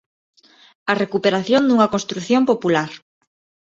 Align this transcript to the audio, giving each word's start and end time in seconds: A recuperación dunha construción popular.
A 0.91 0.93
recuperación 1.03 1.61
dunha 1.65 1.91
construción 1.93 2.41
popular. 2.51 2.89